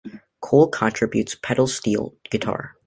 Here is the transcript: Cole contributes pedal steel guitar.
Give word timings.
Cole 0.39 0.67
contributes 0.67 1.35
pedal 1.35 1.67
steel 1.67 2.15
guitar. 2.31 2.75